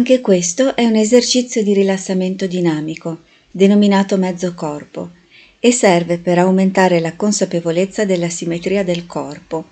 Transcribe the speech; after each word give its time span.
Anche 0.00 0.22
questo 0.22 0.74
è 0.76 0.86
un 0.86 0.96
esercizio 0.96 1.62
di 1.62 1.74
rilassamento 1.74 2.46
dinamico, 2.46 3.18
denominato 3.50 4.16
mezzo 4.16 4.54
corpo, 4.54 5.10
e 5.58 5.72
serve 5.72 6.16
per 6.16 6.38
aumentare 6.38 7.00
la 7.00 7.16
consapevolezza 7.16 8.06
della 8.06 8.30
simmetria 8.30 8.82
del 8.82 9.04
corpo, 9.04 9.66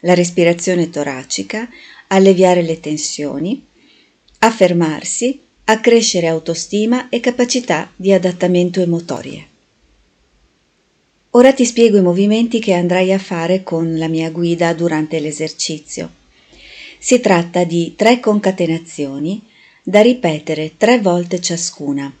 la 0.00 0.12
respirazione 0.12 0.90
toracica, 0.90 1.66
alleviare 2.08 2.60
le 2.60 2.78
tensioni, 2.78 3.64
affermarsi, 4.40 5.40
accrescere 5.64 6.26
autostima 6.26 7.08
e 7.08 7.20
capacità 7.20 7.90
di 7.96 8.12
adattamento 8.12 8.82
e 8.82 8.86
motorie. 8.86 9.46
Ora 11.30 11.54
ti 11.54 11.64
spiego 11.64 11.96
i 11.96 12.02
movimenti 12.02 12.60
che 12.60 12.74
andrai 12.74 13.14
a 13.14 13.18
fare 13.18 13.62
con 13.62 13.96
la 13.96 14.08
mia 14.08 14.28
guida 14.28 14.74
durante 14.74 15.18
l'esercizio. 15.20 16.10
Si 16.98 17.18
tratta 17.20 17.64
di 17.64 17.94
tre 17.96 18.20
concatenazioni 18.20 19.48
da 19.82 20.00
ripetere 20.00 20.76
tre 20.76 21.00
volte 21.00 21.40
ciascuna. 21.40 22.12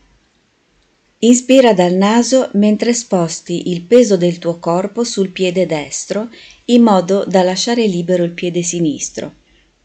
Inspira 1.18 1.74
dal 1.74 1.94
naso 1.94 2.48
mentre 2.54 2.94
sposti 2.94 3.70
il 3.70 3.82
peso 3.82 4.16
del 4.16 4.38
tuo 4.38 4.58
corpo 4.58 5.04
sul 5.04 5.28
piede 5.28 5.66
destro 5.66 6.28
in 6.66 6.82
modo 6.82 7.24
da 7.26 7.42
lasciare 7.42 7.86
libero 7.86 8.24
il 8.24 8.32
piede 8.32 8.62
sinistro 8.62 9.34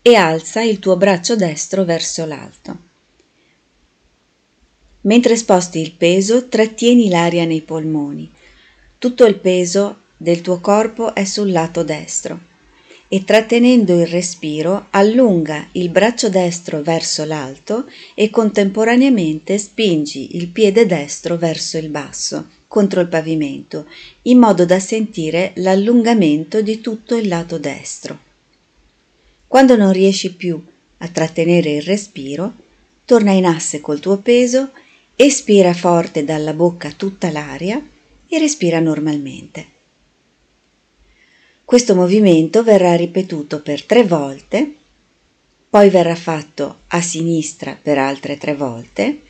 e 0.02 0.16
alza 0.16 0.62
il 0.62 0.80
tuo 0.80 0.96
braccio 0.96 1.36
destro 1.36 1.84
verso 1.84 2.26
l'alto. 2.26 2.78
Mentre 5.02 5.36
sposti 5.36 5.80
il 5.80 5.92
peso, 5.92 6.48
trattieni 6.48 7.10
l'aria 7.10 7.46
nei 7.46 7.62
polmoni 7.62 8.32
tutto 9.06 9.26
il 9.26 9.38
peso 9.38 9.98
del 10.18 10.42
tuo 10.42 10.60
corpo 10.60 11.14
è 11.14 11.26
sul 11.26 11.52
lato 11.52 11.84
destro 11.84 12.40
e 13.08 13.24
trattenendo 13.24 14.00
il 14.00 14.08
respiro 14.08 14.88
allunga 14.90 15.68
il 15.74 15.90
braccio 15.90 16.30
destro 16.30 16.82
verso 16.82 17.24
l'alto 17.24 17.86
e 18.14 18.30
contemporaneamente 18.30 19.58
spingi 19.58 20.36
il 20.38 20.48
piede 20.48 20.86
destro 20.86 21.38
verso 21.38 21.78
il 21.78 21.90
basso, 21.90 22.48
contro 22.68 23.02
il 23.02 23.08
pavimento, 23.08 23.86
in 24.24 24.40
modo 24.40 24.66
da 24.66 24.80
sentire 24.80 25.52
l'allungamento 25.56 26.62
di 26.62 26.82
tutto 26.82 27.16
il 27.16 27.28
lato 27.28 27.58
destro. 27.60 28.20
Quando 29.48 29.76
non 29.76 29.92
riesci 29.92 30.34
più 30.34 30.62
a 30.98 31.08
trattenere 31.08 31.76
il 31.76 31.82
respiro, 31.84 32.54
torna 33.06 33.32
in 33.32 33.46
asse 33.46 33.80
col 33.82 34.00
tuo 34.00 34.18
peso, 34.18 34.72
espira 35.16 35.74
forte 35.74 36.26
dalla 36.26 36.54
bocca 36.54 36.92
tutta 36.92 37.32
l'aria 37.32 37.82
e 38.28 38.40
respira 38.40 38.80
normalmente. 38.80 39.74
Questo 41.66 41.96
movimento 41.96 42.62
verrà 42.62 42.96
ripetuto 42.96 43.60
per 43.60 43.84
tre 43.84 44.04
volte, 44.04 44.76
poi 45.68 45.90
verrà 45.90 46.14
fatto 46.14 46.82
a 46.90 47.02
sinistra 47.02 47.76
per 47.82 47.98
altre 47.98 48.38
tre 48.38 48.54
volte 48.54 49.22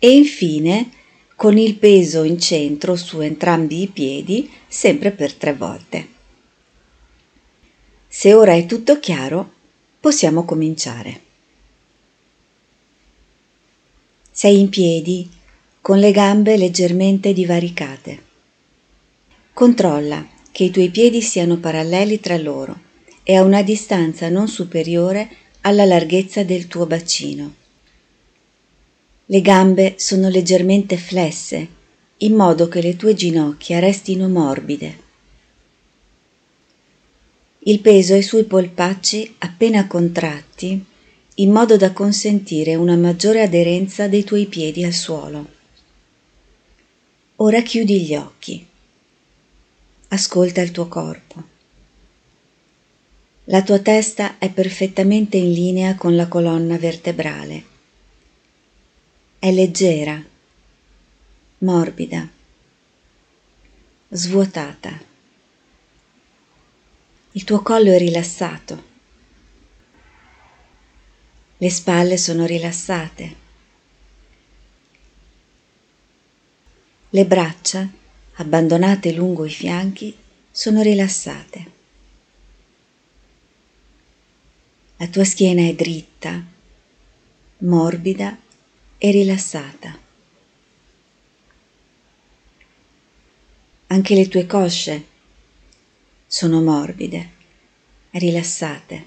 e 0.00 0.10
infine 0.10 0.90
con 1.36 1.56
il 1.56 1.76
peso 1.76 2.24
in 2.24 2.40
centro 2.40 2.96
su 2.96 3.20
entrambi 3.20 3.82
i 3.82 3.86
piedi 3.86 4.50
sempre 4.66 5.12
per 5.12 5.34
tre 5.34 5.54
volte. 5.54 6.08
Se 8.08 8.34
ora 8.34 8.54
è 8.54 8.66
tutto 8.66 8.98
chiaro, 8.98 9.52
possiamo 10.00 10.44
cominciare. 10.44 11.20
Sei 14.32 14.58
in 14.58 14.68
piedi 14.68 15.30
con 15.80 16.00
le 16.00 16.10
gambe 16.10 16.56
leggermente 16.56 17.32
divaricate. 17.32 18.22
Controlla 19.52 20.32
che 20.54 20.62
i 20.62 20.70
tuoi 20.70 20.88
piedi 20.90 21.20
siano 21.20 21.58
paralleli 21.58 22.20
tra 22.20 22.36
loro 22.36 22.78
e 23.24 23.34
a 23.34 23.42
una 23.42 23.64
distanza 23.64 24.28
non 24.28 24.46
superiore 24.46 25.28
alla 25.62 25.84
larghezza 25.84 26.44
del 26.44 26.68
tuo 26.68 26.86
bacino. 26.86 27.54
Le 29.26 29.40
gambe 29.40 29.94
sono 29.96 30.28
leggermente 30.28 30.96
flesse, 30.96 31.66
in 32.18 32.36
modo 32.36 32.68
che 32.68 32.80
le 32.80 32.94
tue 32.94 33.14
ginocchia 33.14 33.80
restino 33.80 34.28
morbide. 34.28 34.98
Il 37.64 37.80
peso 37.80 38.14
è 38.14 38.20
sui 38.20 38.44
polpacci 38.44 39.34
appena 39.38 39.88
contratti, 39.88 40.84
in 41.34 41.50
modo 41.50 41.76
da 41.76 41.92
consentire 41.92 42.76
una 42.76 42.94
maggiore 42.94 43.42
aderenza 43.42 44.06
dei 44.06 44.22
tuoi 44.22 44.46
piedi 44.46 44.84
al 44.84 44.92
suolo. 44.92 45.48
Ora 47.36 47.60
chiudi 47.62 48.02
gli 48.02 48.14
occhi 48.14 48.66
ascolta 50.14 50.60
il 50.60 50.70
tuo 50.70 50.86
corpo. 50.88 51.42
La 53.48 53.62
tua 53.62 53.78
testa 53.80 54.38
è 54.38 54.50
perfettamente 54.50 55.36
in 55.36 55.52
linea 55.52 55.96
con 55.96 56.16
la 56.16 56.28
colonna 56.28 56.78
vertebrale. 56.78 57.64
È 59.38 59.52
leggera, 59.52 60.22
morbida, 61.58 62.26
svuotata. 64.08 65.02
Il 67.32 67.44
tuo 67.44 67.60
collo 67.60 67.92
è 67.92 67.98
rilassato. 67.98 68.92
Le 71.58 71.70
spalle 71.70 72.16
sono 72.16 72.46
rilassate. 72.46 73.36
Le 77.10 77.26
braccia 77.26 78.02
abbandonate 78.34 79.12
lungo 79.12 79.44
i 79.44 79.50
fianchi, 79.50 80.16
sono 80.50 80.82
rilassate. 80.82 81.72
La 84.96 85.08
tua 85.08 85.24
schiena 85.24 85.62
è 85.62 85.74
dritta, 85.74 86.42
morbida 87.58 88.38
e 88.98 89.10
rilassata. 89.10 89.98
Anche 93.88 94.14
le 94.14 94.28
tue 94.28 94.46
cosce 94.46 95.06
sono 96.26 96.62
morbide 96.62 97.30
rilassate. 98.10 99.06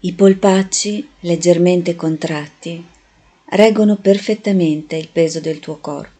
I 0.00 0.12
polpacci 0.12 1.08
leggermente 1.20 1.96
contratti 1.96 2.96
reggono 3.50 3.96
perfettamente 3.96 4.96
il 4.96 5.08
peso 5.08 5.40
del 5.40 5.58
tuo 5.58 5.78
corpo 5.78 6.16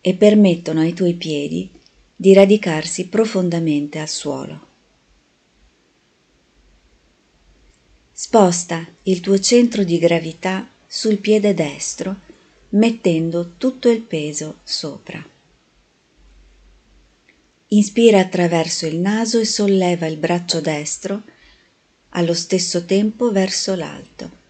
e 0.00 0.14
permettono 0.14 0.80
ai 0.80 0.92
tuoi 0.92 1.14
piedi 1.14 1.70
di 2.14 2.32
radicarsi 2.32 3.06
profondamente 3.06 3.98
al 3.98 4.08
suolo. 4.08 4.66
Sposta 8.12 8.86
il 9.04 9.20
tuo 9.20 9.38
centro 9.38 9.84
di 9.84 9.98
gravità 9.98 10.68
sul 10.86 11.18
piede 11.18 11.54
destro 11.54 12.16
mettendo 12.70 13.52
tutto 13.56 13.90
il 13.90 14.00
peso 14.00 14.58
sopra. 14.62 15.24
Inspira 17.68 18.20
attraverso 18.20 18.86
il 18.86 18.96
naso 18.96 19.38
e 19.38 19.44
solleva 19.44 20.06
il 20.06 20.16
braccio 20.16 20.60
destro 20.60 21.22
allo 22.10 22.34
stesso 22.34 22.84
tempo 22.84 23.32
verso 23.32 23.74
l'alto. 23.74 24.44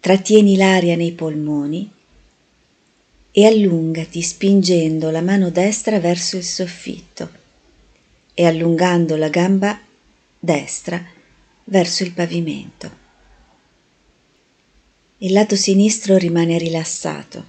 Trattieni 0.00 0.56
l'aria 0.56 0.96
nei 0.96 1.12
polmoni 1.12 1.92
e 3.32 3.46
allungati 3.46 4.22
spingendo 4.22 5.10
la 5.10 5.20
mano 5.20 5.50
destra 5.50 6.00
verso 6.00 6.38
il 6.38 6.42
soffitto 6.42 7.30
e 8.32 8.46
allungando 8.46 9.16
la 9.16 9.28
gamba 9.28 9.78
destra 10.38 11.04
verso 11.64 12.02
il 12.02 12.12
pavimento. 12.12 12.96
Il 15.18 15.34
lato 15.34 15.54
sinistro 15.54 16.16
rimane 16.16 16.56
rilassato. 16.56 17.44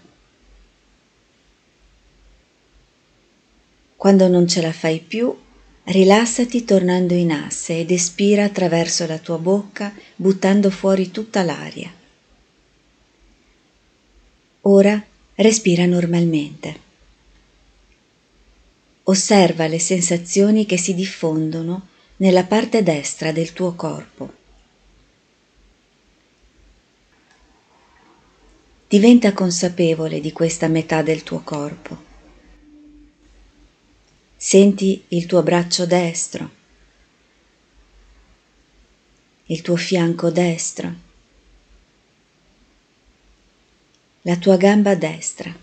Quando 3.95 4.27
non 4.27 4.45
ce 4.45 4.61
la 4.61 4.73
fai 4.73 4.99
più, 4.99 5.33
rilassati 5.85 6.65
tornando 6.65 7.13
in 7.13 7.31
asse 7.31 7.79
ed 7.79 7.91
espira 7.91 8.43
attraverso 8.43 9.07
la 9.07 9.19
tua 9.19 9.37
bocca 9.37 9.93
buttando 10.17 10.69
fuori 10.69 11.11
tutta 11.11 11.43
l'aria. 11.43 11.99
Ora 14.63 15.03
respira 15.35 15.87
normalmente. 15.87 16.89
Osserva 19.03 19.65
le 19.65 19.79
sensazioni 19.79 20.67
che 20.67 20.77
si 20.77 20.93
diffondono 20.93 21.87
nella 22.17 22.43
parte 22.43 22.83
destra 22.83 23.31
del 23.31 23.53
tuo 23.53 23.73
corpo. 23.73 24.33
Diventa 28.87 29.33
consapevole 29.33 30.21
di 30.21 30.31
questa 30.31 30.67
metà 30.67 31.01
del 31.01 31.23
tuo 31.23 31.39
corpo. 31.39 32.09
Senti 34.37 35.05
il 35.07 35.25
tuo 35.25 35.41
braccio 35.41 35.87
destro, 35.87 36.49
il 39.45 39.61
tuo 39.61 39.75
fianco 39.75 40.29
destro 40.29 41.09
la 44.23 44.37
tua 44.37 44.57
gamba 44.57 44.95
destra. 44.95 45.53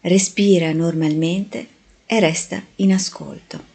Respira 0.00 0.72
normalmente 0.72 1.66
e 2.04 2.20
resta 2.20 2.62
in 2.76 2.92
ascolto. 2.92 3.72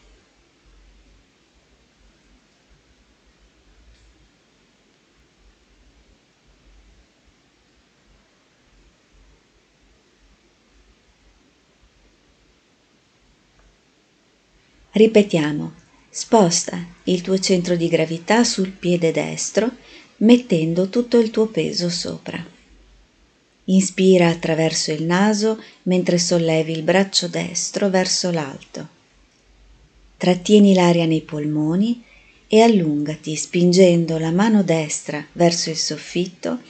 Ripetiamo, 14.92 15.72
sposta 16.10 16.84
il 17.04 17.22
tuo 17.22 17.38
centro 17.38 17.74
di 17.74 17.88
gravità 17.88 18.44
sul 18.44 18.70
piede 18.70 19.12
destro 19.12 19.70
mettendo 20.20 20.88
tutto 20.88 21.18
il 21.18 21.30
tuo 21.30 21.46
peso 21.46 21.88
sopra. 21.88 22.44
Inspira 23.64 24.28
attraverso 24.28 24.92
il 24.92 25.04
naso 25.04 25.62
mentre 25.84 26.18
sollevi 26.18 26.72
il 26.72 26.82
braccio 26.82 27.28
destro 27.28 27.88
verso 27.88 28.30
l'alto. 28.30 28.88
Trattieni 30.16 30.74
l'aria 30.74 31.06
nei 31.06 31.22
polmoni 31.22 32.04
e 32.46 32.60
allungati 32.60 33.36
spingendo 33.36 34.18
la 34.18 34.32
mano 34.32 34.62
destra 34.62 35.24
verso 35.32 35.70
il 35.70 35.76
soffitto 35.76 36.60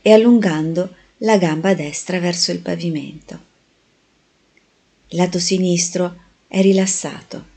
e 0.00 0.12
allungando 0.12 0.94
la 1.18 1.36
gamba 1.36 1.74
destra 1.74 2.18
verso 2.18 2.50
il 2.50 2.60
pavimento. 2.60 3.46
Lato 5.08 5.38
sinistro 5.38 6.16
è 6.48 6.60
rilassato. 6.62 7.56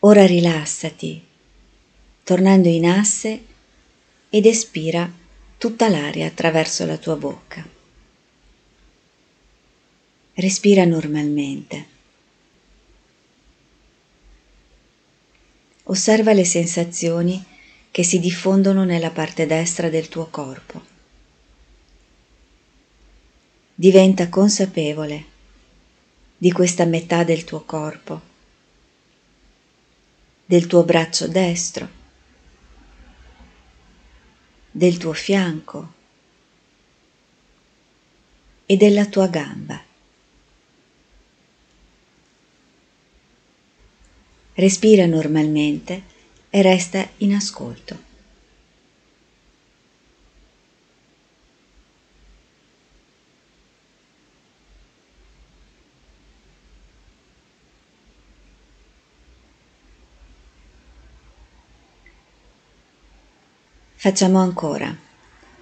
Ora 0.00 0.26
rilassati, 0.26 1.22
tornando 2.24 2.68
in 2.68 2.86
asse 2.86 3.44
ed 4.28 4.46
espira 4.46 5.08
tutta 5.56 5.88
l'aria 5.88 6.26
attraverso 6.26 6.84
la 6.84 6.96
tua 6.96 7.16
bocca. 7.16 7.64
Respira 10.34 10.84
normalmente. 10.84 11.86
Osserva 15.84 16.32
le 16.32 16.44
sensazioni 16.44 17.44
che 17.90 18.02
si 18.02 18.18
diffondono 18.18 18.84
nella 18.84 19.10
parte 19.10 19.46
destra 19.46 19.88
del 19.88 20.08
tuo 20.08 20.26
corpo. 20.26 20.82
Diventa 23.74 24.28
consapevole 24.28 25.24
di 26.36 26.50
questa 26.50 26.84
metà 26.84 27.22
del 27.22 27.44
tuo 27.44 27.62
corpo 27.64 28.32
del 30.46 30.66
tuo 30.66 30.82
braccio 30.84 31.26
destro, 31.26 31.88
del 34.76 34.96
tuo 34.96 35.12
fianco 35.12 35.92
e 38.66 38.76
della 38.76 39.06
tua 39.06 39.28
gamba. 39.28 39.80
Respira 44.54 45.06
normalmente 45.06 46.02
e 46.50 46.60
resta 46.60 47.08
in 47.18 47.34
ascolto. 47.34 48.13
Facciamo 64.04 64.38
ancora. 64.38 64.94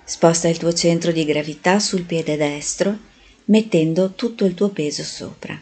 Sposta 0.02 0.48
il 0.48 0.58
tuo 0.58 0.72
centro 0.72 1.12
di 1.12 1.24
gravità 1.24 1.78
sul 1.78 2.02
piede 2.02 2.36
destro 2.36 2.98
mettendo 3.44 4.14
tutto 4.14 4.44
il 4.44 4.54
tuo 4.54 4.70
peso 4.70 5.04
sopra. 5.04 5.56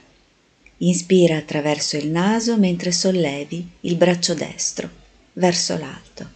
Inspira 0.78 1.36
attraverso 1.36 1.98
il 1.98 2.08
naso 2.08 2.56
mentre 2.56 2.90
sollevi 2.90 3.68
il 3.80 3.96
braccio 3.96 4.32
destro 4.32 4.88
verso 5.34 5.76
l'alto. 5.76 6.30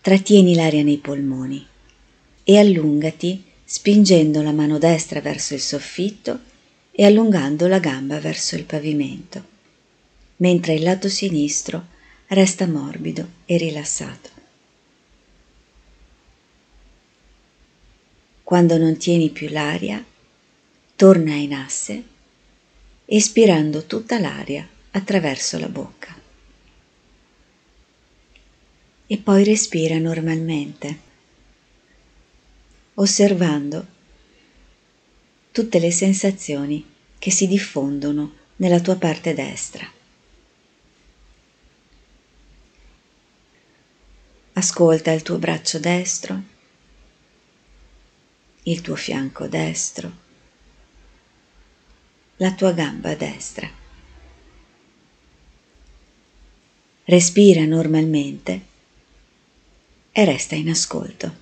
Trattieni 0.00 0.56
l'aria 0.56 0.82
nei 0.82 0.98
polmoni 0.98 1.64
e 2.42 2.58
allungati 2.58 3.44
spingendo 3.64 4.42
la 4.42 4.50
mano 4.50 4.78
destra 4.78 5.20
verso 5.20 5.54
il 5.54 5.60
soffitto 5.60 6.40
e 6.90 7.04
allungando 7.04 7.68
la 7.68 7.78
gamba 7.78 8.18
verso 8.18 8.56
il 8.56 8.64
pavimento, 8.64 9.44
mentre 10.38 10.74
il 10.74 10.82
lato 10.82 11.08
sinistro 11.08 11.90
resta 12.28 12.66
morbido 12.66 13.28
e 13.44 13.56
rilassato. 13.56 14.30
Quando 18.42 18.76
non 18.76 18.96
tieni 18.96 19.30
più 19.30 19.48
l'aria, 19.48 20.04
torna 20.96 21.34
in 21.34 21.54
asse, 21.54 22.02
espirando 23.06 23.84
tutta 23.84 24.18
l'aria 24.18 24.68
attraverso 24.90 25.58
la 25.58 25.68
bocca. 25.68 26.14
E 29.06 29.18
poi 29.18 29.44
respira 29.44 29.98
normalmente, 29.98 30.98
osservando 32.94 33.86
tutte 35.50 35.78
le 35.78 35.90
sensazioni 35.90 36.84
che 37.18 37.30
si 37.30 37.46
diffondono 37.46 38.34
nella 38.56 38.80
tua 38.80 38.96
parte 38.96 39.34
destra. 39.34 40.00
Ascolta 44.62 45.10
il 45.10 45.22
tuo 45.22 45.38
braccio 45.38 45.80
destro 45.80 46.40
il 48.64 48.80
tuo 48.80 48.94
fianco 48.94 49.48
destro, 49.48 50.12
la 52.36 52.52
tua 52.52 52.70
gamba 52.70 53.16
destra. 53.16 53.68
Respira 57.02 57.64
normalmente 57.64 58.60
e 60.12 60.24
resta 60.24 60.54
in 60.54 60.70
ascolto. 60.70 61.41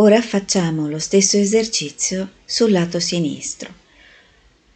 Ora 0.00 0.22
facciamo 0.22 0.88
lo 0.88 1.00
stesso 1.00 1.38
esercizio 1.38 2.30
sul 2.44 2.70
lato 2.70 3.00
sinistro. 3.00 3.74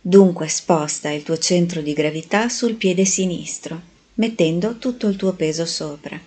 Dunque 0.01 0.49
sposta 0.49 1.11
il 1.11 1.23
tuo 1.23 1.39
centro 1.39 1.81
di 1.81 1.93
gravità 1.93 2.49
sul 2.49 2.75
piede 2.75 3.05
sinistro, 3.05 3.81
mettendo 4.15 4.79
tutto 4.79 5.07
il 5.07 5.15
tuo 5.15 5.35
peso 5.35 5.65
sopra. 5.65 6.21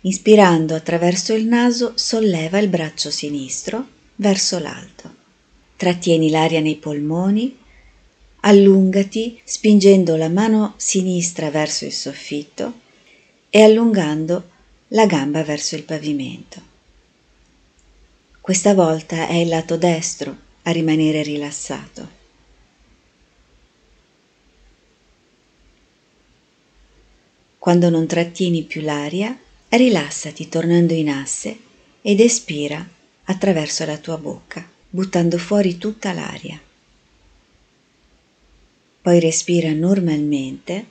Inspirando 0.00 0.74
attraverso 0.74 1.34
il 1.34 1.44
naso, 1.44 1.92
solleva 1.96 2.58
il 2.58 2.68
braccio 2.68 3.10
sinistro 3.10 3.86
verso 4.16 4.58
l'alto. 4.58 5.14
Trattieni 5.76 6.30
l'aria 6.30 6.60
nei 6.60 6.76
polmoni, 6.76 7.54
allungati 8.40 9.38
spingendo 9.44 10.16
la 10.16 10.30
mano 10.30 10.72
sinistra 10.78 11.50
verso 11.50 11.84
il 11.84 11.92
soffitto 11.92 12.72
e 13.50 13.62
allungando 13.62 14.48
la 14.88 15.04
gamba 15.04 15.44
verso 15.44 15.74
il 15.74 15.82
pavimento. 15.82 16.70
Questa 18.42 18.74
volta 18.74 19.28
è 19.28 19.34
il 19.34 19.46
lato 19.46 19.76
destro 19.76 20.36
a 20.62 20.72
rimanere 20.72 21.22
rilassato. 21.22 22.08
Quando 27.56 27.88
non 27.88 28.08
trattieni 28.08 28.64
più 28.64 28.80
l'aria, 28.80 29.38
rilassati 29.68 30.48
tornando 30.48 30.92
in 30.92 31.08
asse 31.08 31.56
ed 32.02 32.18
espira 32.18 32.84
attraverso 33.26 33.84
la 33.86 33.98
tua 33.98 34.18
bocca, 34.18 34.68
buttando 34.90 35.38
fuori 35.38 35.78
tutta 35.78 36.12
l'aria. 36.12 36.60
Poi 39.02 39.20
respira 39.20 39.70
normalmente, 39.70 40.86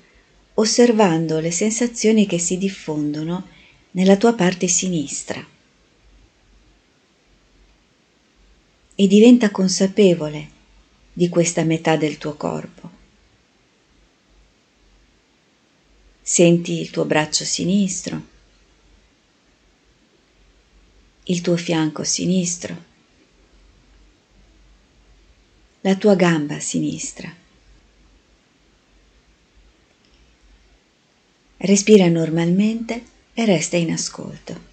osservando 0.53 1.41
le 1.41 1.51
sensazioni 1.51 2.25
che 2.25 2.39
si 2.39 2.57
diffondono 2.57 3.49
nella 3.91 4.15
tua 4.15 4.35
parte 4.35 4.69
sinistra. 4.69 5.50
E 9.01 9.07
diventa 9.07 9.49
consapevole 9.49 10.49
di 11.11 11.27
questa 11.27 11.63
metà 11.63 11.95
del 11.95 12.19
tuo 12.19 12.35
corpo. 12.35 12.89
Senti 16.21 16.79
il 16.79 16.91
tuo 16.91 17.05
braccio 17.05 17.43
sinistro, 17.43 18.21
il 21.23 21.41
tuo 21.41 21.57
fianco 21.57 22.03
sinistro, 22.03 22.83
la 25.81 25.95
tua 25.95 26.13
gamba 26.13 26.59
sinistra. 26.59 27.35
Respira 31.57 32.07
normalmente 32.07 33.03
e 33.33 33.45
resta 33.45 33.77
in 33.77 33.93
ascolto. 33.93 34.70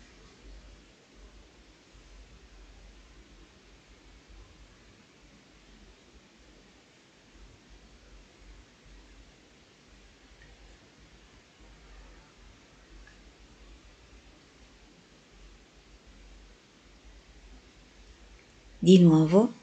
Di 18.80 19.00
nuovo 19.00 19.54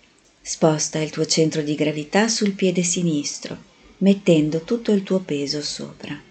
sposta 0.41 0.99
il 0.99 1.09
tuo 1.09 1.25
centro 1.25 1.61
di 1.61 1.73
gravità 1.73 2.27
sul 2.27 2.51
piede 2.51 2.83
sinistro, 2.83 3.57
mettendo 3.99 4.63
tutto 4.63 4.91
il 4.91 5.03
tuo 5.03 5.19
peso 5.19 5.61
sopra. 5.61 6.21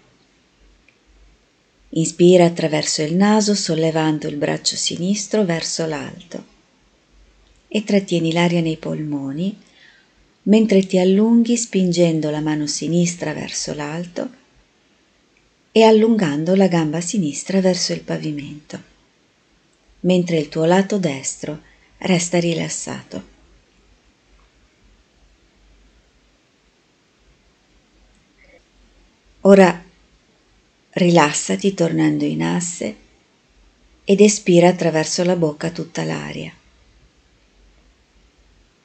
Inspira 1.89 2.45
attraverso 2.45 3.01
il 3.01 3.15
naso 3.15 3.55
sollevando 3.55 4.27
il 4.27 4.35
braccio 4.35 4.75
sinistro 4.75 5.43
verso 5.45 5.87
l'alto 5.87 6.45
e 7.67 7.83
trattieni 7.83 8.31
l'aria 8.31 8.61
nei 8.61 8.77
polmoni 8.77 9.57
mentre 10.43 10.85
ti 10.85 10.99
allunghi 10.99 11.57
spingendo 11.57 12.29
la 12.29 12.39
mano 12.39 12.67
sinistra 12.67 13.33
verso 13.33 13.73
l'alto 13.73 14.29
e 15.71 15.81
allungando 15.81 16.53
la 16.53 16.67
gamba 16.67 17.01
sinistra 17.01 17.61
verso 17.61 17.93
il 17.93 18.01
pavimento, 18.01 18.79
mentre 20.01 20.37
il 20.37 20.49
tuo 20.49 20.65
lato 20.65 20.99
destro 20.99 21.73
resta 22.05 22.39
rilassato. 22.39 23.33
Ora 29.41 29.83
rilassati 30.91 31.73
tornando 31.73 32.23
in 32.23 32.43
asse 32.43 32.95
ed 34.03 34.21
espira 34.21 34.69
attraverso 34.69 35.23
la 35.23 35.35
bocca 35.35 35.71
tutta 35.71 36.03
l'aria. 36.03 36.53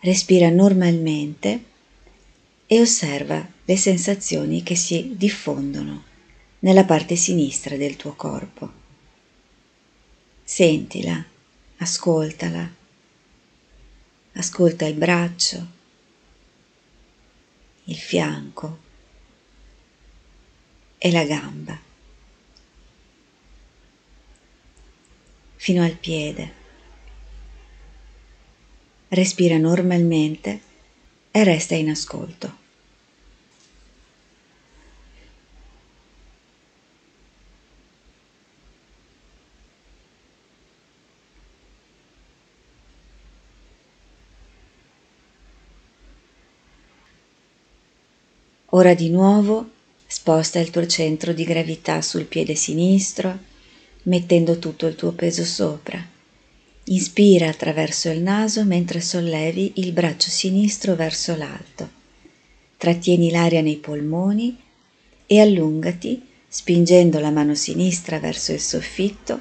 Respira 0.01 0.49
normalmente 0.49 1.65
e 2.67 2.81
osserva 2.81 3.47
le 3.65 3.77
sensazioni 3.77 4.63
che 4.63 4.77
si 4.77 5.13
diffondono 5.15 6.05
nella 6.61 6.85
parte 6.85 7.17
sinistra 7.17 7.77
del 7.77 7.97
tuo 7.97 8.15
corpo. 8.15 8.73
Sentila, 10.43 11.23
ascoltala, 11.77 12.79
ascolta 14.33 14.87
il 14.87 14.95
braccio, 14.95 15.67
il 17.85 17.97
fianco 17.97 18.79
e 20.99 21.11
la 21.11 21.25
gamba, 21.25 21.79
fino 25.57 25.83
al 25.83 25.97
piede 25.97 26.59
respira 29.11 29.57
normalmente 29.57 30.61
e 31.33 31.45
resta 31.45 31.75
in 31.75 31.91
ascolto. 31.91 32.60
Ora 48.81 48.95
di 48.95 49.11
nuovo 49.11 49.69
sposta 50.07 50.59
il 50.59 50.71
tuo 50.71 50.87
centro 50.87 51.35
di 51.35 51.45
gravità 51.45 52.01
sul 52.01 52.25
piede 52.25 52.55
sinistro, 52.55 53.39
mettendo 54.05 54.59
tutto 54.59 54.87
il 54.87 54.95
tuo 54.95 55.13
peso 55.13 55.45
sopra 55.45 56.03
Inspira 56.85 57.51
attraverso 57.51 58.09
il 58.09 58.23
naso 58.23 58.65
mentre 58.65 59.03
sollevi 59.03 59.73
il 59.75 59.93
braccio 59.93 60.31
sinistro 60.31 60.95
verso 60.95 61.37
l'alto. 61.37 61.91
Trattieni 62.79 63.31
l'aria 63.31 63.61
nei 63.61 63.77
polmoni 63.77 64.57
e 65.27 65.41
allungati 65.41 66.27
spingendo 66.49 67.19
la 67.21 67.31
mano 67.31 67.55
sinistra 67.55 68.19
verso 68.19 68.53
il 68.53 68.61
soffitto 68.61 69.41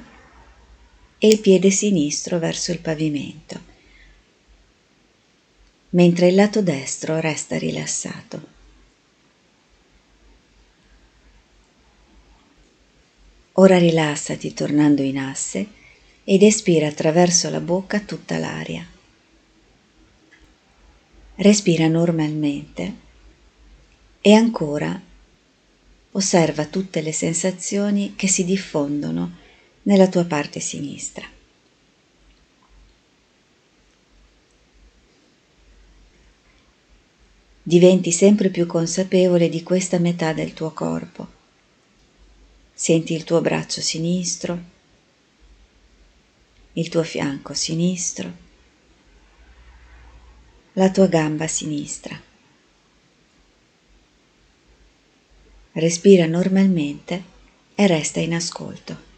e 1.16 1.28
il 1.28 1.40
piede 1.40 1.70
sinistro 1.70 2.38
verso 2.38 2.72
il 2.72 2.80
pavimento, 2.80 3.58
mentre 5.90 6.28
il 6.28 6.34
lato 6.34 6.60
destro 6.60 7.18
resta 7.20 7.56
rilassato. 7.56 8.58
Ora 13.60 13.76
rilassati 13.76 14.54
tornando 14.54 15.02
in 15.02 15.18
asse 15.18 15.66
ed 16.24 16.42
espira 16.42 16.86
attraverso 16.88 17.50
la 17.50 17.60
bocca 17.60 18.00
tutta 18.00 18.38
l'aria. 18.38 18.86
Respira 21.34 21.86
normalmente 21.86 22.94
e 24.22 24.32
ancora 24.32 24.98
osserva 26.12 26.64
tutte 26.64 27.02
le 27.02 27.12
sensazioni 27.12 28.14
che 28.16 28.28
si 28.28 28.46
diffondono 28.46 29.36
nella 29.82 30.08
tua 30.08 30.24
parte 30.24 30.58
sinistra. 30.58 31.28
Diventi 37.62 38.10
sempre 38.10 38.48
più 38.48 38.64
consapevole 38.64 39.50
di 39.50 39.62
questa 39.62 39.98
metà 39.98 40.32
del 40.32 40.54
tuo 40.54 40.70
corpo. 40.70 41.39
Senti 42.82 43.12
il 43.12 43.24
tuo 43.24 43.42
braccio 43.42 43.82
sinistro, 43.82 44.58
il 46.72 46.88
tuo 46.88 47.02
fianco 47.02 47.52
sinistro, 47.52 48.32
la 50.72 50.90
tua 50.90 51.06
gamba 51.06 51.46
sinistra. 51.46 52.18
Respira 55.72 56.24
normalmente 56.24 57.22
e 57.74 57.86
resta 57.86 58.20
in 58.20 58.32
ascolto. 58.32 59.09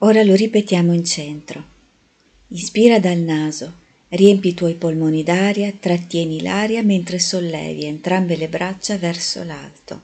Ora 0.00 0.22
lo 0.22 0.34
ripetiamo 0.34 0.92
in 0.92 1.04
centro. 1.06 1.64
Inspira 2.48 2.98
dal 2.98 3.18
naso, 3.18 3.72
riempi 4.08 4.48
i 4.48 4.54
tuoi 4.54 4.74
polmoni 4.74 5.22
d'aria, 5.22 5.72
trattieni 5.72 6.42
l'aria 6.42 6.82
mentre 6.82 7.18
sollevi 7.18 7.86
entrambe 7.86 8.36
le 8.36 8.48
braccia 8.48 8.98
verso 8.98 9.42
l'alto. 9.42 10.02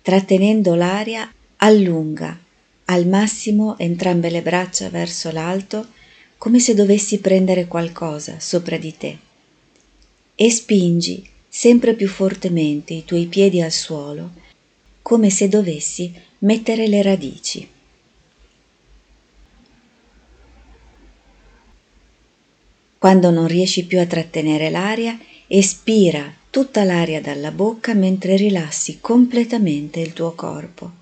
Trattenendo 0.00 0.76
l'aria, 0.76 1.28
allunga 1.56 2.38
al 2.86 3.06
massimo 3.08 3.76
entrambe 3.78 4.30
le 4.30 4.42
braccia 4.42 4.88
verso 4.90 5.32
l'alto 5.32 5.88
come 6.38 6.60
se 6.60 6.74
dovessi 6.74 7.18
prendere 7.18 7.66
qualcosa 7.66 8.38
sopra 8.38 8.76
di 8.76 8.96
te 8.96 9.18
e 10.34 10.50
spingi 10.50 11.24
sempre 11.48 11.94
più 11.94 12.08
fortemente 12.08 12.94
i 12.94 13.04
tuoi 13.04 13.26
piedi 13.26 13.60
al 13.60 13.70
suolo 13.70 14.32
come 15.02 15.30
se 15.30 15.48
dovessi 15.48 16.12
mettere 16.38 16.88
le 16.88 17.02
radici. 17.02 17.68
Quando 23.02 23.32
non 23.32 23.48
riesci 23.48 23.84
più 23.84 23.98
a 23.98 24.06
trattenere 24.06 24.70
l'aria, 24.70 25.18
espira 25.48 26.32
tutta 26.50 26.84
l'aria 26.84 27.20
dalla 27.20 27.50
bocca 27.50 27.94
mentre 27.94 28.36
rilassi 28.36 29.00
completamente 29.00 29.98
il 29.98 30.12
tuo 30.12 30.30
corpo. 30.36 30.92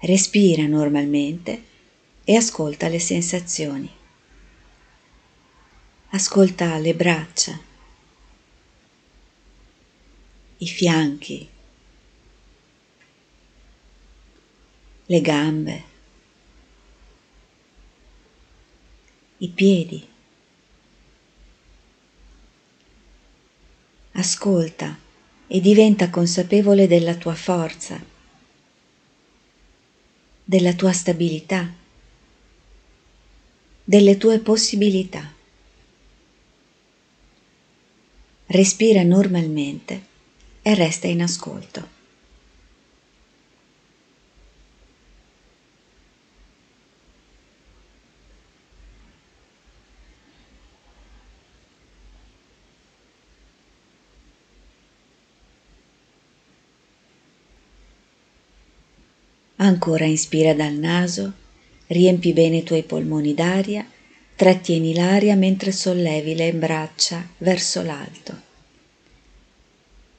Respira 0.00 0.64
normalmente 0.64 1.62
e 2.24 2.34
ascolta 2.34 2.88
le 2.88 2.98
sensazioni. 2.98 3.88
Ascolta 6.08 6.76
le 6.78 6.94
braccia, 6.94 7.60
i 10.56 10.66
fianchi, 10.66 11.48
le 15.06 15.20
gambe, 15.20 15.87
i 19.38 19.48
piedi. 19.48 20.06
Ascolta 24.12 24.98
e 25.46 25.60
diventa 25.60 26.10
consapevole 26.10 26.86
della 26.86 27.14
tua 27.14 27.34
forza, 27.34 28.02
della 30.44 30.74
tua 30.74 30.92
stabilità, 30.92 31.72
delle 33.84 34.16
tue 34.16 34.40
possibilità. 34.40 35.32
Respira 38.46 39.02
normalmente 39.02 40.06
e 40.62 40.74
resta 40.74 41.06
in 41.06 41.22
ascolto. 41.22 41.97
Ancora 59.68 60.06
inspira 60.06 60.54
dal 60.54 60.72
naso, 60.72 61.30
riempi 61.88 62.32
bene 62.32 62.58
i 62.58 62.62
tuoi 62.62 62.84
polmoni 62.84 63.34
d'aria 63.34 63.86
trattieni 64.34 64.94
l'aria 64.94 65.36
mentre 65.36 65.72
sollevi 65.72 66.34
le 66.34 66.54
braccia 66.54 67.28
verso 67.38 67.82
l'alto. 67.82 68.40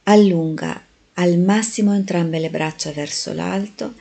Allunga 0.04 0.86
al 1.14 1.40
massimo 1.40 1.96
entrambe 1.96 2.38
le 2.38 2.52
braccia 2.52 2.92
verso 2.92 3.34
l'alto 3.34 3.96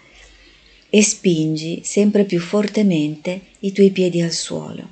e 0.90 1.02
spingi 1.02 1.80
sempre 1.82 2.24
più 2.24 2.40
fortemente 2.40 3.40
i 3.60 3.72
tuoi 3.72 3.90
piedi 3.90 4.20
al 4.20 4.32
suolo. 4.32 4.86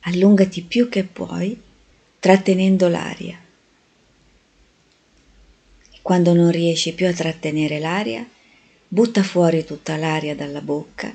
Allungati 0.00 0.62
più 0.62 0.88
che 0.88 1.04
puoi, 1.04 1.60
trattenendo 2.18 2.88
l'aria. 2.88 3.38
Quando 6.00 6.32
non 6.32 6.50
riesci 6.50 6.94
più 6.94 7.06
a 7.06 7.12
trattenere 7.12 7.78
l'aria, 7.78 8.26
butta 8.92 9.22
fuori 9.22 9.64
tutta 9.64 9.96
l'aria 9.96 10.34
dalla 10.34 10.60
bocca 10.60 11.14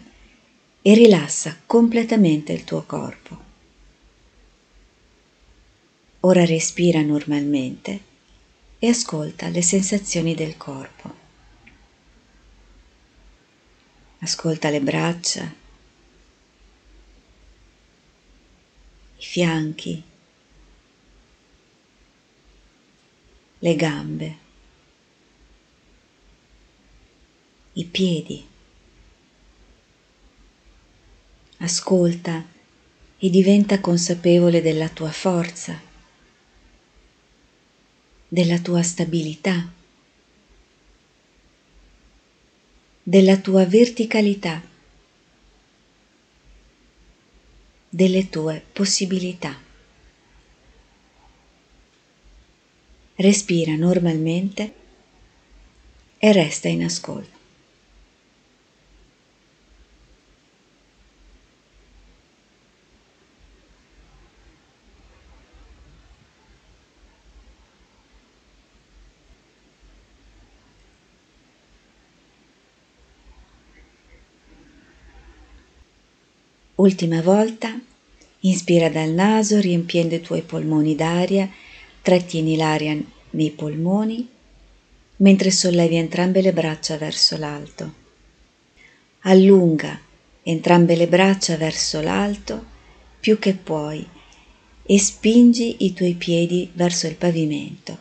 e 0.82 0.94
rilassa 0.94 1.58
completamente 1.66 2.54
il 2.54 2.64
tuo 2.64 2.84
corpo. 2.84 3.44
Ora 6.22 6.46
respira 6.46 7.02
normalmente 7.02 8.00
e 8.80 8.88
ascolta 8.88 9.50
le 9.50 9.62
sensazioni 9.62 10.36
del 10.36 10.56
corpo. 10.56 11.14
Ascolta 14.20 14.70
le 14.70 14.80
braccia, 14.80 15.54
i 19.18 19.24
fianchi, 19.24 20.02
le 23.60 23.76
gambe. 23.76 24.44
I 27.78 27.86
piedi. 27.86 28.46
Ascolta 31.58 32.46
e 33.18 33.30
diventa 33.30 33.82
consapevole 33.82 34.62
della 34.62 34.88
tua 34.88 35.12
forza, 35.12 35.82
della 38.28 38.60
tua 38.60 38.82
stabilità, 38.82 39.72
della 43.04 43.38
tua 43.38 43.66
verticalità, 43.66 44.62
delle 47.90 48.30
tue 48.30 48.64
possibilità. 48.72 49.58
Respira 53.16 53.76
normalmente 53.76 54.74
e 56.18 56.32
resta 56.32 56.68
in 56.68 56.84
ascolto. 56.84 57.35
Ultima 76.86 77.20
volta, 77.24 77.82
inspira 78.42 78.90
dal 78.90 79.10
naso 79.10 79.60
riempiendo 79.60 80.14
i 80.14 80.22
tuoi 80.22 80.44
polmoni 80.44 80.94
d'aria, 80.94 81.50
trattieni 82.00 82.56
l'aria 82.56 82.96
nei 83.32 83.50
polmoni 83.50 84.30
mentre 85.16 85.50
sollevi 85.50 85.96
entrambe 85.96 86.42
le 86.42 86.54
braccia 86.54 86.96
verso 86.98 87.38
l'alto. 87.38 87.94
Allunga 89.22 90.00
entrambe 90.44 90.96
le 90.96 91.08
braccia 91.08 91.58
verso 91.58 92.02
l'alto 92.02 92.64
più 93.20 93.40
che 93.40 93.56
puoi 93.56 94.08
e 94.84 95.00
spingi 95.00 95.86
i 95.86 95.94
tuoi 95.94 96.14
piedi 96.14 96.70
verso 96.72 97.08
il 97.08 97.16
pavimento. 97.16 97.98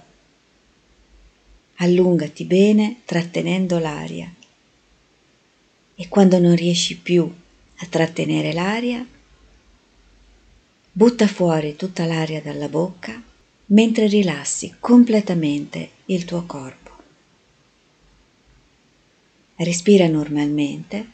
Allungati 1.77 2.45
bene 2.45 2.97
trattenendo 3.07 3.79
l'aria 3.79 4.31
e 5.95 6.09
quando 6.09 6.39
non 6.39 6.55
riesci 6.55 6.99
più 6.99 7.35
a 7.77 7.87
trattenere 7.87 8.53
l'aria, 8.53 9.07
butta 10.93 11.27
fuori 11.27 11.77
tutta 11.77 12.05
l'aria 12.05 12.41
dalla 12.41 12.69
bocca 12.69 13.21
mentre 13.67 14.07
rilassi 14.07 14.77
completamente 14.79 15.91
il 16.07 16.25
tuo 16.25 16.45
corpo. 16.45 16.91
Respira 19.57 20.07
normalmente 20.07 21.11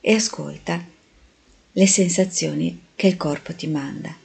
e 0.00 0.12
ascolta 0.14 0.84
le 1.72 1.86
sensazioni 1.86 2.82
che 2.94 3.06
il 3.06 3.16
corpo 3.16 3.54
ti 3.54 3.66
manda. 3.66 4.16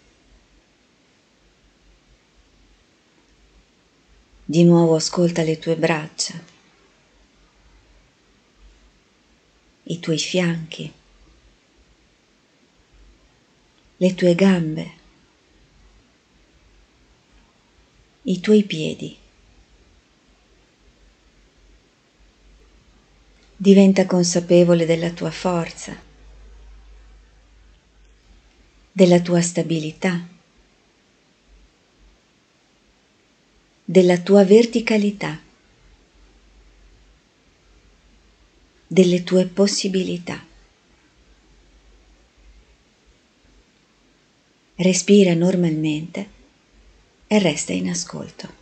Di 4.46 4.64
nuovo 4.64 4.96
ascolta 4.96 5.42
le 5.42 5.58
tue 5.58 5.76
braccia 5.76 6.58
i 9.92 10.00
tuoi 10.00 10.20
fianchi, 10.20 10.94
le 13.98 14.14
tue 14.14 14.36
gambe, 14.36 14.92
i 18.22 18.40
tuoi 18.40 18.64
piedi. 18.66 19.18
Diventa 23.56 24.06
consapevole 24.06 24.86
della 24.86 25.10
tua 25.10 25.32
forza, 25.32 26.00
della 28.92 29.20
tua 29.22 29.42
stabilità, 29.42 30.24
della 33.84 34.20
tua 34.20 34.46
verticalità. 34.46 35.48
Delle 39.00 39.24
tue 39.24 39.46
possibilità. 39.46 40.46
Respira 44.76 45.34
normalmente 45.36 46.30
e 47.26 47.40
resta 47.40 47.72
in 47.72 47.88
ascolto. 47.88 48.59